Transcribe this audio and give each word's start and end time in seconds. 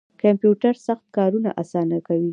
کمپیوټر 0.21 0.73
سخت 0.85 1.05
کارونه 1.17 1.49
اسانه 1.61 1.97
کوي 2.07 2.29